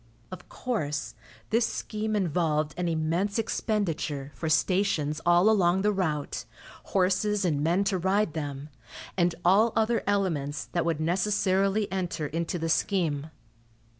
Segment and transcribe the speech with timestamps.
[0.31, 1.13] Of course,
[1.51, 6.45] this scheme involved an immense expenditure for stations all along the route,
[6.85, 8.69] horses and men to ride them,
[9.15, 13.29] and all other elements that would necessarily enter into the scheme.